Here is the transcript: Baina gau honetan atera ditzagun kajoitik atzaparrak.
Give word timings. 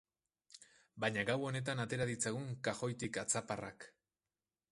Baina 1.03 1.25
gau 1.29 1.35
honetan 1.49 1.83
atera 1.83 2.09
ditzagun 2.11 2.49
kajoitik 2.69 3.23
atzaparrak. 3.25 3.89